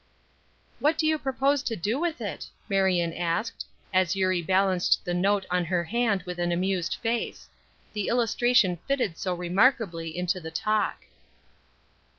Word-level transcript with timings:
"What 0.79 0.97
do 0.97 1.05
you 1.05 1.19
propose 1.19 1.61
to 1.61 1.75
do 1.75 1.99
with 1.99 2.21
it?" 2.21 2.49
Marion 2.67 3.13
asked, 3.13 3.67
as 3.93 4.15
Eurie 4.15 4.41
balanced 4.41 5.05
the 5.05 5.13
note 5.13 5.45
on 5.51 5.63
her 5.65 5.83
hand 5.83 6.23
with 6.23 6.39
an 6.39 6.51
amused 6.51 6.95
face; 7.03 7.47
the 7.93 8.07
illustration 8.07 8.79
fitted 8.87 9.19
so 9.19 9.35
remarkably 9.35 10.17
into 10.17 10.39
the 10.39 10.49
talk. 10.49 11.05